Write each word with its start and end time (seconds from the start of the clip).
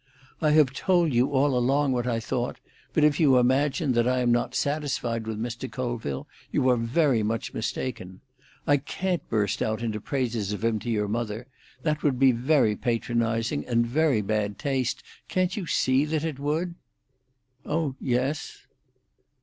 "I 0.41 0.49
have 0.53 0.73
told 0.73 1.13
you 1.13 1.29
all 1.31 1.55
along 1.55 1.91
what 1.91 2.07
I 2.07 2.19
thought, 2.19 2.59
but 2.91 3.03
if 3.03 3.19
you 3.19 3.37
imagine 3.37 3.91
that 3.91 4.07
I 4.07 4.21
am 4.21 4.31
not 4.31 4.55
satisfied 4.55 5.27
with 5.27 5.37
Mr. 5.39 5.71
Colville, 5.71 6.27
you 6.51 6.67
are 6.69 6.75
very 6.75 7.21
much 7.21 7.53
mistaken. 7.53 8.19
I 8.65 8.77
can't 8.77 9.21
burst 9.29 9.61
out 9.61 9.83
into 9.83 10.01
praises 10.01 10.53
of 10.53 10.65
him 10.65 10.79
to 10.79 10.89
your 10.89 11.07
mother: 11.07 11.45
that 11.83 12.01
would 12.01 12.17
be 12.17 12.31
very 12.31 12.75
patronising 12.75 13.63
and 13.67 13.85
very 13.85 14.23
bad 14.23 14.57
taste. 14.57 15.03
Can't 15.27 15.55
you 15.55 15.67
see 15.67 16.03
that 16.05 16.23
it 16.25 16.39
would?" 16.39 16.73
"Oh 17.63 17.93
yes." 17.99 18.65